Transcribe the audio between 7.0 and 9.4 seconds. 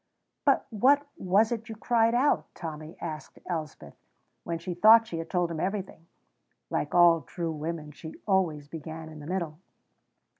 true women, she always began in the